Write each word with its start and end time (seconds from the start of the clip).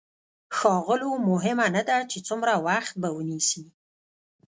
ښاغلو 0.57 1.11
مهمه 1.29 1.67
نه 1.75 1.83
ده 1.89 1.97
چې 2.11 2.17
څومره 2.27 2.53
وخت 2.67 2.93
به 3.01 3.09
ونيسي. 3.15 3.65